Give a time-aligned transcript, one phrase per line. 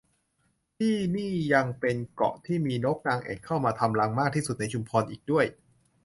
[0.77, 5.45] ที่นี่ยังเป็นเกาะที่มีนกนางแอ่นเข้ามาทำรังมากที่สุดในชุมพรอีกด้วย